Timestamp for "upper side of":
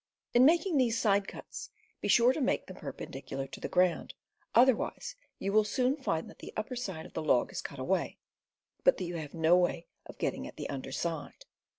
6.57-7.13